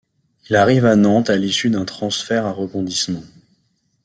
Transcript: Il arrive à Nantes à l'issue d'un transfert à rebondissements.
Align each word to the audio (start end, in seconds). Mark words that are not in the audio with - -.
Il 0.49 0.55
arrive 0.55 0.87
à 0.87 0.95
Nantes 0.95 1.29
à 1.29 1.35
l'issue 1.37 1.69
d'un 1.69 1.85
transfert 1.85 2.47
à 2.47 2.51
rebondissements. 2.51 3.21